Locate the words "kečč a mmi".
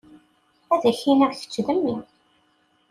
1.39-1.95